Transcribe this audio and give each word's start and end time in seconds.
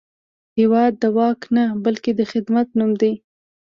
هېواد 0.59 0.93
د 1.01 1.03
واک 1.17 1.41
نه، 1.55 1.65
بلکې 1.85 2.11
د 2.15 2.21
خدمت 2.31 2.67
نوم 2.77 2.91
دی. 3.01 3.13